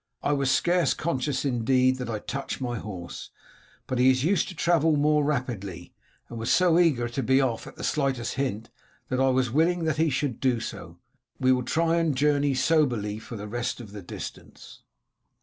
I 0.23 0.33
was 0.33 0.49
scarce 0.49 0.95
conscious, 0.95 1.45
indeed, 1.45 1.97
that 1.97 2.09
I 2.09 2.17
touched 2.17 2.59
my 2.59 2.79
horse, 2.79 3.29
but 3.85 3.99
he 3.99 4.09
is 4.09 4.23
used 4.23 4.47
to 4.47 4.55
travel 4.55 4.95
more 4.95 5.23
rapidly, 5.23 5.93
and 6.27 6.39
was 6.39 6.49
so 6.51 6.79
eager 6.79 7.07
to 7.09 7.21
be 7.21 7.39
off 7.39 7.67
at 7.67 7.75
the 7.75 7.83
slightest 7.83 8.33
hint 8.33 8.71
that 9.09 9.19
I 9.19 9.29
was 9.29 9.51
willing 9.51 9.83
that 9.83 9.97
he 9.97 10.09
should 10.09 10.39
do 10.39 10.59
so. 10.59 10.97
We 11.39 11.51
will 11.51 11.61
try 11.61 11.97
and 11.97 12.17
journey 12.17 12.55
soberly 12.55 13.19
for 13.19 13.35
the 13.35 13.47
rest 13.47 13.79
of 13.79 13.91
the 13.91 14.01
distance." 14.01 14.81